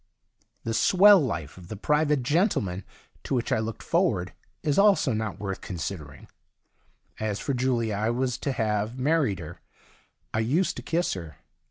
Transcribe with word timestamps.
The 0.63 0.73
swell 0.73 1.19
life 1.19 1.59
of 1.59 1.67
the 1.67 1.75
18 1.75 1.75
THE 1.75 1.75
DIARY 1.75 1.75
OF 1.75 1.75
A 1.75 1.75
GOD 1.75 1.83
private 1.83 2.23
gentleman^ 2.23 2.83
to 3.21 3.35
which 3.35 3.51
I 3.51 3.59
looked 3.59 3.83
forward^ 3.85 4.29
is 4.63 4.79
also 4.79 5.13
not 5.13 5.39
worth 5.39 5.61
consider 5.61 6.11
ing. 6.11 6.27
As 7.19 7.39
for 7.39 7.53
Julia, 7.53 7.93
I 7.93 8.09
was 8.09 8.39
to 8.39 8.51
have 8.51 8.97
married 8.97 9.37
her; 9.37 9.59
I 10.33 10.39
used 10.39 10.75
to 10.77 10.81
kiss 10.81 11.13
her. 11.13 11.37